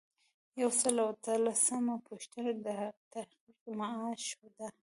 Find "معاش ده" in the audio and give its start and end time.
3.79-4.67